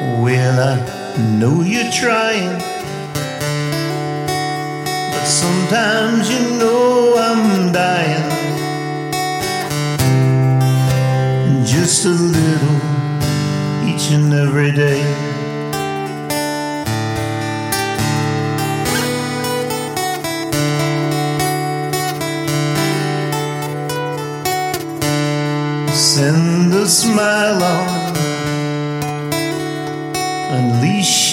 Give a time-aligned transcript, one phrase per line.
[0.00, 2.56] Well, I know you're trying,
[5.10, 8.30] but sometimes you know I'm dying.
[11.66, 12.76] Just a little
[13.88, 15.02] each and every day.
[25.92, 28.07] Send a smile on,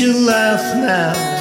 [0.00, 1.33] your laugh now.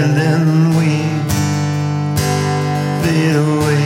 [0.00, 0.90] And then we
[3.02, 3.84] fade away.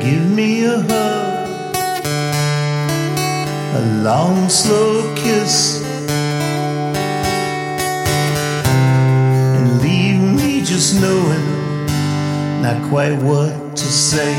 [0.00, 1.74] Give me a hug,
[3.74, 5.82] a long, slow kiss,
[9.56, 11.57] and leave me just knowing
[12.72, 14.34] not quite what to say.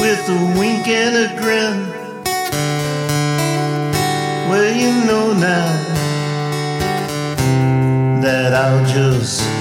[0.00, 1.88] With a wink and a grin,
[4.48, 5.70] well, you know now
[8.22, 9.55] that I'll just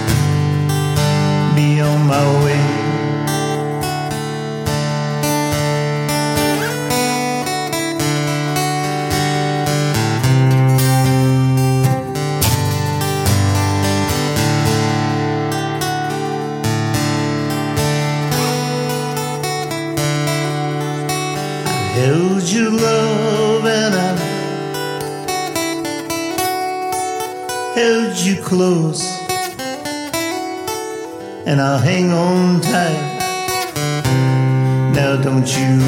[21.96, 24.16] held your love and I
[27.76, 29.04] held you close,
[31.46, 33.16] and I'll hang on tight.
[34.94, 35.82] Now, don't you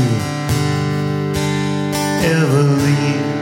[2.33, 3.36] ever leave.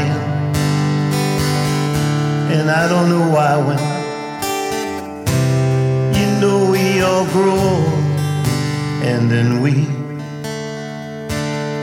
[0.00, 0.52] You're crying,
[2.52, 3.78] and I don't know why when
[6.16, 8.04] you know we all grow old
[9.02, 9.72] and then we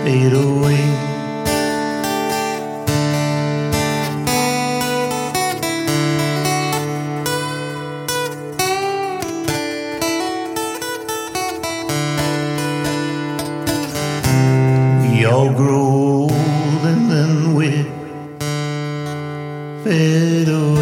[0.04, 0.84] fade away.
[15.58, 15.75] Grow
[19.86, 20.75] pero